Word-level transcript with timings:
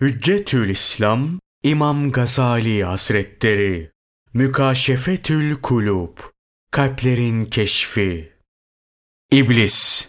Hüccetül 0.00 0.68
İslam 0.68 1.40
İmam 1.62 2.12
Gazali 2.12 2.84
Hazretleri 2.84 3.90
Mükaşefetül 4.34 5.54
Kulub 5.54 6.18
Kalplerin 6.70 7.44
Keşfi 7.44 8.32
İblis 9.30 10.08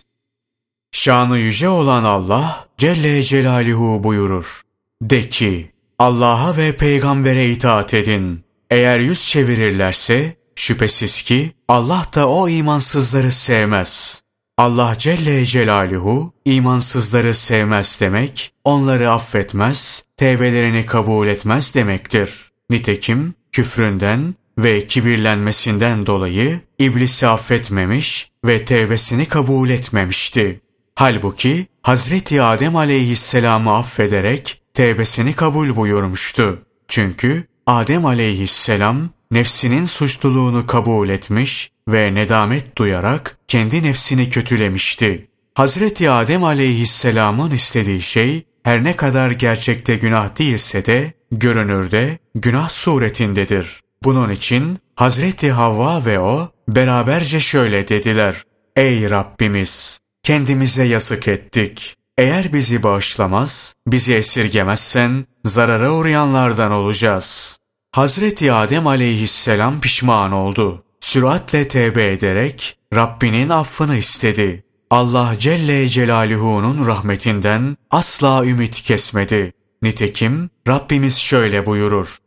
Şanı 0.91 1.37
yüce 1.37 1.69
olan 1.69 2.03
Allah 2.03 2.67
Celle 2.77 3.23
Celaluhu 3.23 4.03
buyurur. 4.03 4.61
De 5.01 5.29
ki, 5.29 5.71
Allah'a 5.99 6.57
ve 6.57 6.77
peygambere 6.77 7.49
itaat 7.49 7.93
edin. 7.93 8.43
Eğer 8.71 8.99
yüz 8.99 9.25
çevirirlerse, 9.25 10.35
şüphesiz 10.55 11.21
ki 11.21 11.51
Allah 11.67 12.05
da 12.15 12.29
o 12.29 12.49
imansızları 12.49 13.31
sevmez. 13.31 14.23
Allah 14.57 14.95
Celle 14.99 15.45
Celaluhu 15.45 16.33
imansızları 16.45 17.33
sevmez 17.33 17.97
demek, 18.01 18.51
onları 18.63 19.11
affetmez, 19.11 20.03
tevbelerini 20.17 20.85
kabul 20.85 21.27
etmez 21.27 21.75
demektir. 21.75 22.31
Nitekim 22.69 23.33
küfründen 23.51 24.35
ve 24.57 24.87
kibirlenmesinden 24.87 26.05
dolayı 26.05 26.59
iblisi 26.79 27.27
affetmemiş 27.27 28.31
ve 28.45 28.65
tevbesini 28.65 29.25
kabul 29.25 29.69
etmemişti. 29.69 30.61
Halbuki 30.95 31.67
Hazreti 31.81 32.41
Adem 32.41 32.75
aleyhisselamı 32.75 33.75
affederek 33.75 34.61
tevbesini 34.73 35.33
kabul 35.33 35.75
buyurmuştu. 35.75 36.61
Çünkü 36.87 37.47
Adem 37.65 38.05
aleyhisselam 38.05 39.09
nefsinin 39.31 39.85
suçluluğunu 39.85 40.67
kabul 40.67 41.09
etmiş 41.09 41.71
ve 41.87 42.15
nedamet 42.15 42.77
duyarak 42.77 43.37
kendi 43.47 43.83
nefsini 43.83 44.29
kötülemişti. 44.29 45.27
Hazreti 45.55 46.09
Adem 46.09 46.43
aleyhisselamın 46.43 47.51
istediği 47.51 48.01
şey 48.01 48.43
her 48.63 48.83
ne 48.83 48.95
kadar 48.95 49.31
gerçekte 49.31 49.95
günah 49.95 50.39
değilse 50.39 50.85
de 50.85 51.13
görünürde 51.31 52.17
günah 52.35 52.69
suretindedir. 52.69 53.81
Bunun 54.03 54.29
için 54.29 54.77
Hazreti 54.95 55.51
Havva 55.51 56.05
ve 56.05 56.19
o 56.19 56.51
beraberce 56.67 57.39
şöyle 57.39 57.87
dediler. 57.87 58.43
Ey 58.75 59.09
Rabbimiz! 59.09 59.99
Kendimize 60.23 60.83
yazık 60.83 61.27
ettik. 61.27 61.95
Eğer 62.17 62.53
bizi 62.53 62.83
bağışlamaz, 62.83 63.73
bizi 63.87 64.15
esirgemezsen 64.15 65.25
zarara 65.45 65.91
uğrayanlardan 65.91 66.71
olacağız. 66.71 67.57
Hazreti 67.91 68.53
Adem 68.53 68.87
aleyhisselam 68.87 69.81
pişman 69.81 70.31
oldu. 70.31 70.83
Süratle 70.99 71.67
tevbe 71.67 72.11
ederek 72.11 72.77
Rabbinin 72.93 73.49
affını 73.49 73.97
istedi. 73.97 74.63
Allah 74.89 75.35
Celle 75.39 75.89
Celaluhu'nun 75.89 76.87
rahmetinden 76.87 77.77
asla 77.91 78.45
ümit 78.45 78.81
kesmedi. 78.81 79.53
Nitekim 79.81 80.49
Rabbimiz 80.67 81.17
şöyle 81.17 81.65
buyurur. 81.65 82.17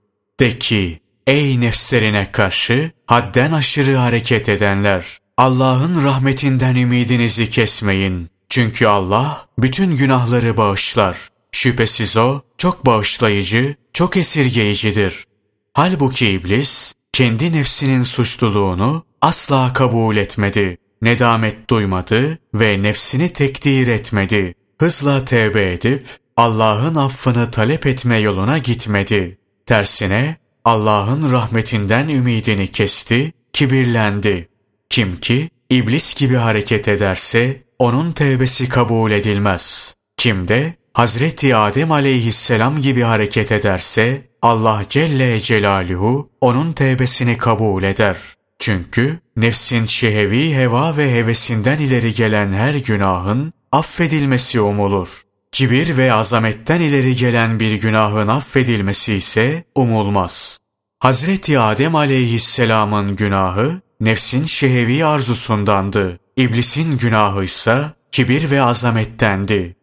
De 0.41 0.59
ki, 0.59 1.01
ey 1.27 1.61
nefslerine 1.61 2.33
karşı 2.33 2.91
hadden 3.07 3.53
aşırı 3.53 3.97
hareket 3.97 4.49
edenler, 4.49 5.19
Allah'ın 5.37 6.05
rahmetinden 6.05 6.75
ümidinizi 6.75 7.51
kesmeyin. 7.51 8.31
Çünkü 8.49 8.87
Allah 8.87 9.47
bütün 9.59 9.97
günahları 9.97 10.57
bağışlar. 10.57 11.29
Şüphesiz 11.53 12.17
O 12.17 12.41
çok 12.59 12.87
bağışlayıcı, 12.87 13.75
çok 13.93 14.17
esirgeyicidir. 14.17 15.25
Halbuki 15.73 16.31
iblis 16.31 16.95
kendi 17.13 17.53
nefsinin 17.53 18.03
suçluluğunu 18.03 19.05
asla 19.21 19.73
kabul 19.73 20.17
etmedi. 20.17 20.79
Nedamet 21.03 21.71
duymadı 21.71 22.39
ve 22.55 22.83
nefsini 22.83 23.33
tekdir 23.33 23.89
etmedi. 23.89 24.55
Hızla 24.79 25.25
tevbe 25.25 25.73
edip 25.73 26.07
Allah'ın 26.37 26.95
affını 26.95 27.51
talep 27.51 27.87
etme 27.87 28.17
yoluna 28.17 28.59
gitmedi. 28.59 29.39
Tersine 29.67 30.37
Allah'ın 30.65 31.33
rahmetinden 31.33 32.09
ümidini 32.09 32.69
kesti, 32.69 33.33
kibirlendi. 33.53 34.49
Kim 34.91 35.21
ki 35.21 35.51
iblis 35.71 36.15
gibi 36.15 36.35
hareket 36.35 36.89
ederse 36.89 37.63
onun 37.79 38.13
tevbesi 38.13 38.69
kabul 38.69 39.11
edilmez. 39.11 39.95
Kim 40.17 40.49
de 40.49 40.75
Hazreti 40.95 41.57
Adem 41.57 41.93
aleyhisselam 41.93 42.83
gibi 42.83 43.03
hareket 43.03 43.53
ederse 43.53 44.30
Allah 44.43 44.83
Celle 44.89 45.41
Celaluhu 45.41 46.31
onun 46.41 46.73
tevbesini 46.73 47.39
kabul 47.39 47.83
eder. 47.83 48.17
Çünkü 48.59 49.19
nefsin 49.37 49.85
şehevi 49.85 50.55
heva 50.55 50.97
ve 50.97 51.15
hevesinden 51.15 51.77
ileri 51.77 52.15
gelen 52.15 52.53
her 52.53 52.75
günahın 52.75 53.53
affedilmesi 53.73 54.61
umulur. 54.61 55.09
Kibir 55.53 55.97
ve 55.97 56.13
azametten 56.13 56.81
ileri 56.81 57.17
gelen 57.17 57.61
bir 57.61 57.81
günahın 57.81 58.29
affedilmesi 58.29 59.15
ise 59.15 59.65
umulmaz. 59.75 60.59
Hazreti 60.99 61.59
Adem 61.59 61.95
aleyhisselamın 61.95 63.17
günahı 63.17 63.81
nefsin 64.01 64.45
şehevi 64.45 65.05
arzusundandı. 65.05 66.19
İblisin 66.37 66.99
günahı 66.99 67.45
ise 67.45 67.85
kibir 68.13 68.51
ve 68.51 68.63
azamettendi. 68.63 69.77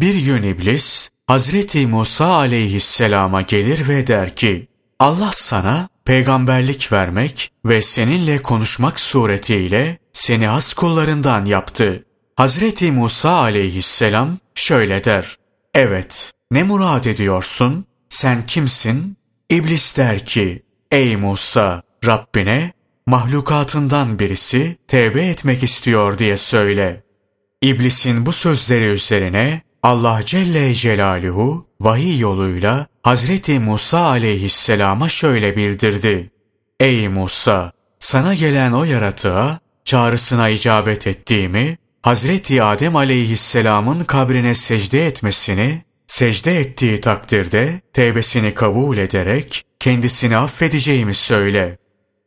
Bir 0.00 0.14
gün 0.24 0.42
iblis 0.42 1.10
Hazreti 1.26 1.86
Musa 1.86 2.26
aleyhisselama 2.26 3.42
gelir 3.42 3.88
ve 3.88 4.06
der 4.06 4.36
ki 4.36 4.68
Allah 4.98 5.30
sana 5.34 5.88
peygamberlik 6.04 6.92
vermek 6.92 7.50
ve 7.64 7.82
seninle 7.82 8.38
konuşmak 8.38 9.00
suretiyle 9.00 9.98
seni 10.12 10.46
has 10.46 10.74
kullarından 10.74 11.44
yaptı. 11.44 12.04
Hazreti 12.36 12.92
Musa 12.92 13.30
aleyhisselam 13.30 14.38
şöyle 14.54 15.04
der. 15.04 15.36
Evet, 15.74 16.32
ne 16.50 16.62
murad 16.62 17.04
ediyorsun? 17.04 17.86
Sen 18.08 18.46
kimsin? 18.46 19.16
İblis 19.50 19.96
der 19.96 20.24
ki, 20.24 20.62
ey 20.90 21.16
Musa, 21.16 21.82
Rabbine 22.06 22.72
mahlukatından 23.06 24.18
birisi 24.18 24.76
tevbe 24.88 25.26
etmek 25.26 25.62
istiyor 25.62 26.18
diye 26.18 26.36
söyle. 26.36 27.02
İblisin 27.62 28.26
bu 28.26 28.32
sözleri 28.32 28.84
üzerine 28.84 29.62
Allah 29.84 30.20
Celle 30.26 30.74
Celaluhu 30.74 31.66
vahiy 31.80 32.18
yoluyla 32.18 32.86
Hazreti 33.02 33.58
Musa 33.58 33.98
aleyhisselama 33.98 35.08
şöyle 35.08 35.56
bildirdi. 35.56 36.30
Ey 36.80 37.08
Musa! 37.08 37.72
Sana 37.98 38.34
gelen 38.34 38.72
o 38.72 38.84
yaratığa 38.84 39.58
çağrısına 39.84 40.48
icabet 40.48 41.06
ettiğimi, 41.06 41.78
Hazreti 42.02 42.62
Adem 42.62 42.96
aleyhisselamın 42.96 44.04
kabrine 44.04 44.54
secde 44.54 45.06
etmesini, 45.06 45.82
secde 46.06 46.60
ettiği 46.60 47.00
takdirde 47.00 47.80
tevbesini 47.92 48.54
kabul 48.54 48.96
ederek 48.96 49.64
kendisini 49.80 50.36
affedeceğimi 50.36 51.14
söyle. 51.14 51.78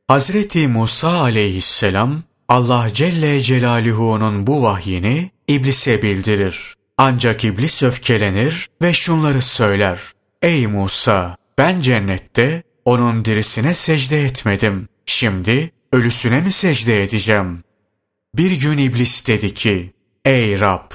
Hazreti 0.07 0.67
Musa 0.67 1.21
aleyhisselam 1.21 2.23
Allah 2.49 2.87
Celle 2.93 3.41
Celaluhu'nun 3.41 4.47
bu 4.47 4.63
vahyini 4.63 5.31
iblise 5.47 6.01
bildirir. 6.01 6.76
Ancak 6.97 7.45
iblis 7.45 7.83
öfkelenir 7.83 8.69
ve 8.81 8.93
şunları 8.93 9.41
söyler. 9.41 9.99
Ey 10.41 10.67
Musa! 10.67 11.35
Ben 11.57 11.81
cennette 11.81 12.63
onun 12.85 13.25
dirisine 13.25 13.73
secde 13.73 14.25
etmedim. 14.25 14.89
Şimdi 15.05 15.71
ölüsüne 15.93 16.41
mi 16.41 16.51
secde 16.51 17.03
edeceğim? 17.03 17.63
Bir 18.35 18.51
gün 18.51 18.77
iblis 18.77 19.27
dedi 19.27 19.53
ki, 19.53 19.93
Ey 20.25 20.59
Rab! 20.59 20.91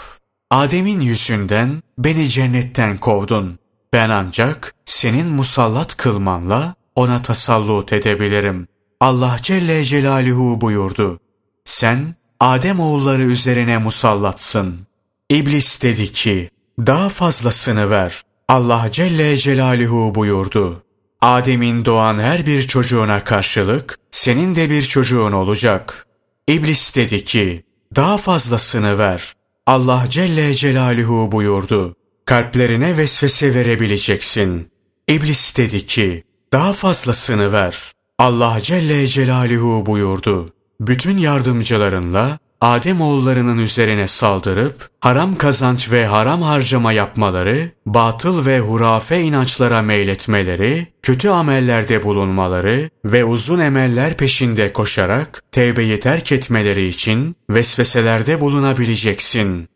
Adem'in 0.50 1.00
yüzünden 1.00 1.82
beni 1.98 2.28
cennetten 2.28 2.96
kovdun. 2.98 3.58
Ben 3.92 4.10
ancak 4.10 4.74
senin 4.84 5.26
musallat 5.26 5.96
kılmanla 5.96 6.74
ona 6.94 7.22
tasallut 7.22 7.92
edebilirim. 7.92 8.68
Allah 9.00 9.36
Celle 9.42 9.84
Celaluhu 9.84 10.60
buyurdu. 10.60 11.20
Sen 11.64 12.14
Adem 12.40 12.80
oğulları 12.80 13.22
üzerine 13.22 13.78
musallatsın. 13.78 14.86
İblis 15.32 15.82
dedi 15.82 16.12
ki, 16.12 16.50
daha 16.78 17.08
fazlasını 17.08 17.90
ver. 17.90 18.22
Allah 18.48 18.88
Celle 18.92 19.36
Celaluhu 19.36 20.14
buyurdu. 20.14 20.82
Adem'in 21.20 21.84
doğan 21.84 22.18
her 22.18 22.46
bir 22.46 22.62
çocuğuna 22.68 23.24
karşılık 23.24 23.98
senin 24.10 24.54
de 24.54 24.70
bir 24.70 24.82
çocuğun 24.82 25.32
olacak. 25.32 26.06
İblis 26.48 26.96
dedi 26.96 27.24
ki, 27.24 27.64
daha 27.96 28.18
fazlasını 28.18 28.98
ver. 28.98 29.32
Allah 29.66 30.04
Celle 30.08 30.54
Celaluhu 30.54 31.32
buyurdu. 31.32 31.96
Kalplerine 32.24 32.96
vesvese 32.96 33.54
verebileceksin. 33.54 34.68
İblis 35.08 35.56
dedi 35.56 35.86
ki, 35.86 36.24
daha 36.52 36.72
fazlasını 36.72 37.52
ver. 37.52 37.92
Allah 38.18 38.58
Celle 38.62 39.06
Celaluhu 39.06 39.86
buyurdu. 39.86 40.48
Bütün 40.80 41.18
yardımcılarınla 41.18 42.38
Adem 42.62 43.00
oğullarının 43.00 43.58
üzerine 43.58 44.08
saldırıp 44.08 44.88
haram 45.00 45.36
kazanç 45.36 45.92
ve 45.92 46.06
haram 46.06 46.42
harcama 46.42 46.92
yapmaları, 46.92 47.70
batıl 47.86 48.46
ve 48.46 48.60
hurafe 48.60 49.22
inançlara 49.22 49.82
meyletmeleri, 49.82 50.86
kötü 51.02 51.28
amellerde 51.28 52.02
bulunmaları 52.02 52.90
ve 53.04 53.24
uzun 53.24 53.58
emeller 53.58 54.16
peşinde 54.16 54.72
koşarak 54.72 55.42
tevbeyi 55.52 56.00
terk 56.00 56.32
etmeleri 56.32 56.88
için 56.88 57.36
vesveselerde 57.50 58.40
bulunabileceksin. 58.40 59.68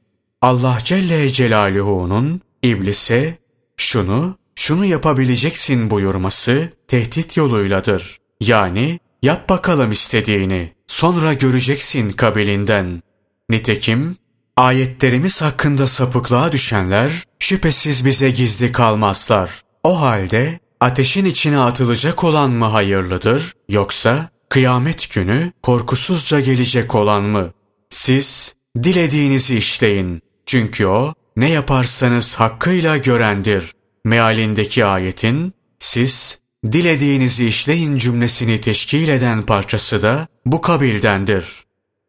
Allah 0.43 0.79
Celle 0.85 1.31
Celaluhu'nun 1.31 2.41
iblise 2.63 3.39
şunu, 3.77 4.39
şunu 4.55 4.85
yapabileceksin 4.85 5.91
buyurması 5.91 6.71
tehdit 6.89 7.37
yoluyladır. 7.37 8.17
Yani 8.41 8.99
yap 9.23 9.49
bakalım 9.49 9.93
istediğini, 9.93 10.76
sonra 10.87 11.35
göreceksin 11.35 12.11
kabilinden. 12.11 13.03
Nitekim 13.51 14.17
ayetlerimiz 14.57 15.43
hakkında 15.43 15.87
sapıklığa 15.87 16.53
düşenler 16.53 17.13
şüphesiz 17.39 18.05
bize 18.05 18.31
gizli 18.31 18.73
kalmazlar. 18.73 19.51
O 19.85 20.01
halde 20.01 20.61
ateşin 20.81 21.25
içine 21.25 21.59
atılacak 21.59 22.25
olan 22.25 22.51
mı 22.51 22.65
hayırlıdır 22.65 23.53
yoksa 23.69 24.29
kıyamet 24.49 25.15
günü 25.15 25.53
korkusuzca 25.63 26.41
gelecek 26.41 26.95
olan 26.95 27.23
mı? 27.23 27.53
Siz 27.91 28.55
dilediğinizi 28.83 29.57
işleyin. 29.57 30.23
Çünkü 30.47 30.87
o 30.87 31.15
ne 31.37 31.51
yaparsanız 31.51 32.35
hakkıyla 32.35 32.97
görendir. 32.97 33.73
Mealindeki 34.05 34.85
ayetin 34.85 35.55
siz 35.79 36.39
dilediğinizi 36.73 37.47
işleyin 37.47 37.99
cümlesini 37.99 38.61
teşkil 38.61 39.09
eden 39.09 39.47
parçası 39.47 40.03
da 40.03 40.27
bu 40.47 40.61
kabildendir. 40.61 41.45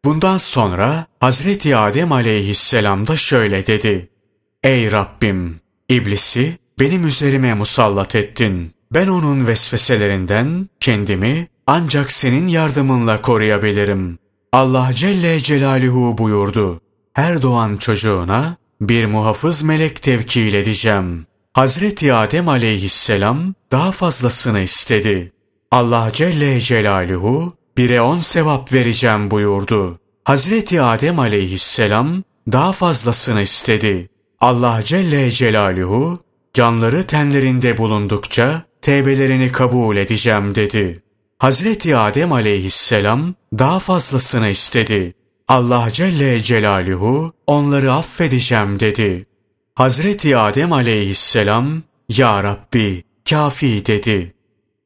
Bundan 0.04 0.38
sonra 0.38 1.06
Hazreti 1.20 1.76
Adem 1.76 2.12
aleyhisselam 2.12 3.06
da 3.06 3.16
şöyle 3.16 3.66
dedi. 3.66 4.08
Ey 4.62 4.92
Rabbim! 4.92 5.60
İblisi 5.88 6.58
benim 6.78 7.06
üzerime 7.06 7.54
musallat 7.54 8.14
ettin. 8.14 8.72
Ben 8.94 9.08
onun 9.08 9.46
vesveselerinden 9.46 10.68
kendimi 10.80 11.48
ancak 11.66 12.12
senin 12.12 12.46
yardımınla 12.46 13.22
koruyabilirim. 13.22 14.18
Allah 14.52 14.90
Celle 14.94 15.40
Celaluhu 15.40 16.18
buyurdu. 16.18 16.80
Her 17.12 17.42
doğan 17.42 17.76
çocuğuna 17.76 18.56
bir 18.80 19.06
muhafız 19.06 19.62
melek 19.62 20.02
tevkil 20.02 20.54
edeceğim. 20.54 21.26
Hazreti 21.58 22.12
Adem 22.14 22.48
aleyhisselam 22.48 23.54
daha 23.72 23.92
fazlasını 23.92 24.60
istedi. 24.60 25.32
Allah 25.70 26.10
Celle 26.12 26.60
Celaluhu 26.60 27.56
bire 27.76 28.00
on 28.00 28.18
sevap 28.18 28.72
vereceğim 28.72 29.30
buyurdu. 29.30 29.98
Hazreti 30.24 30.82
Adem 30.82 31.18
aleyhisselam 31.18 32.22
daha 32.52 32.72
fazlasını 32.72 33.42
istedi. 33.42 34.08
Allah 34.40 34.80
Celle 34.84 35.30
Celaluhu 35.30 36.18
canları 36.54 37.06
tenlerinde 37.06 37.78
bulundukça 37.78 38.62
tevbelerini 38.82 39.52
kabul 39.52 39.96
edeceğim 39.96 40.54
dedi. 40.54 41.02
Hazreti 41.38 41.96
Adem 41.96 42.32
aleyhisselam 42.32 43.34
daha 43.58 43.78
fazlasını 43.78 44.48
istedi. 44.48 45.14
Allah 45.48 45.88
Celle 45.92 46.42
Celaluhu 46.42 47.32
onları 47.46 47.92
affedeceğim 47.92 48.80
dedi. 48.80 49.26
Hazreti 49.78 50.36
Adem 50.36 50.72
aleyhisselam 50.72 51.82
Ya 52.08 52.42
Rabbi 52.42 53.04
kafi 53.30 53.86
dedi. 53.86 54.34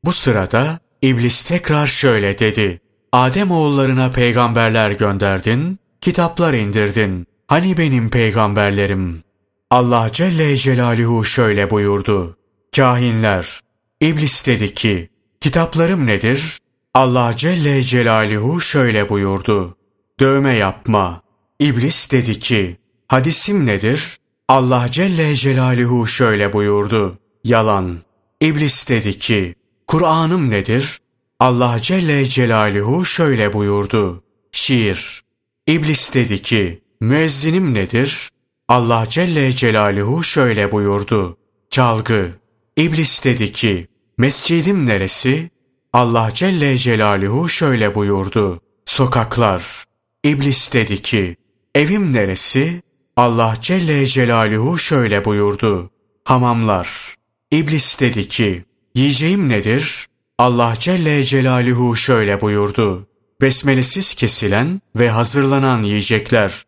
Bu 0.04 0.12
sırada 0.12 0.78
İblis 1.02 1.44
tekrar 1.44 1.86
şöyle 1.86 2.38
dedi. 2.38 2.80
Adem 3.12 3.50
oğullarına 3.50 4.10
peygamberler 4.10 4.90
gönderdin, 4.90 5.78
kitaplar 6.00 6.54
indirdin. 6.54 7.26
Hani 7.46 7.78
benim 7.78 8.10
peygamberlerim? 8.10 9.22
Allah 9.70 10.12
Celle 10.12 10.56
Celaluhu 10.56 11.24
şöyle 11.24 11.70
buyurdu. 11.70 12.36
Kahinler, 12.76 13.60
İblis 14.00 14.46
dedi 14.46 14.74
ki, 14.74 15.08
kitaplarım 15.40 16.06
nedir? 16.06 16.58
Allah 16.94 17.34
Celle 17.36 17.82
Celaluhu 17.82 18.60
şöyle 18.60 19.08
buyurdu. 19.08 19.76
Dövme 20.20 20.56
yapma. 20.56 21.22
İblis 21.58 22.12
dedi 22.12 22.38
ki, 22.38 22.76
hadisim 23.08 23.66
nedir? 23.66 24.21
Allah 24.52 24.88
Celle 24.90 25.34
Celaluhu 25.34 26.06
şöyle 26.06 26.52
buyurdu. 26.52 27.18
Yalan. 27.44 27.98
İblis 28.40 28.88
dedi 28.88 29.18
ki, 29.18 29.54
Kur'an'ım 29.86 30.50
nedir? 30.50 30.98
Allah 31.40 31.78
Celle 31.82 32.26
Celaluhu 32.26 33.04
şöyle 33.04 33.52
buyurdu. 33.52 34.22
Şiir. 34.52 35.22
İblis 35.66 36.14
dedi 36.14 36.42
ki, 36.42 36.82
müezzinim 37.00 37.74
nedir? 37.74 38.28
Allah 38.68 39.06
Celle 39.08 39.52
Celaluhu 39.52 40.24
şöyle 40.24 40.72
buyurdu. 40.72 41.36
Çalgı. 41.70 42.30
İblis 42.76 43.24
dedi 43.24 43.52
ki, 43.52 43.88
mescidim 44.18 44.86
neresi? 44.86 45.50
Allah 45.92 46.30
Celle 46.34 46.78
Celaluhu 46.78 47.48
şöyle 47.48 47.94
buyurdu. 47.94 48.60
Sokaklar. 48.86 49.84
İblis 50.24 50.72
dedi 50.72 51.02
ki, 51.02 51.36
evim 51.74 52.12
neresi? 52.12 52.82
Allah 53.16 53.54
Celle 53.60 54.06
Celaluhu 54.06 54.78
şöyle 54.78 55.24
buyurdu. 55.24 55.90
Hamamlar. 56.24 57.14
İblis 57.50 58.00
dedi 58.00 58.28
ki, 58.28 58.64
yiyeceğim 58.94 59.48
nedir? 59.48 60.06
Allah 60.38 60.74
Celle 60.78 61.24
Celaluhu 61.24 61.96
şöyle 61.96 62.40
buyurdu. 62.40 63.06
Besmelesiz 63.40 64.14
kesilen 64.14 64.80
ve 64.96 65.10
hazırlanan 65.10 65.82
yiyecekler. 65.82 66.62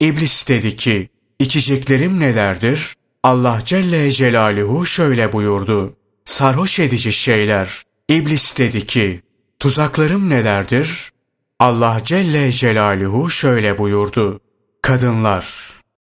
İblis 0.00 0.48
dedi 0.48 0.76
ki, 0.76 1.08
içeceklerim 1.38 2.20
nelerdir? 2.20 2.94
Allah 3.22 3.62
Celle 3.64 4.12
Celaluhu 4.12 4.86
şöyle 4.86 5.32
buyurdu. 5.32 5.96
Sarhoş 6.24 6.78
edici 6.78 7.12
şeyler. 7.12 7.82
İblis 8.08 8.58
dedi 8.58 8.86
ki, 8.86 9.22
tuzaklarım 9.58 10.30
nelerdir? 10.30 11.10
Allah 11.58 12.00
Celle 12.04 12.52
Celaluhu 12.52 13.30
şöyle 13.30 13.78
buyurdu. 13.78 14.40
Kadınlar. 14.84 15.73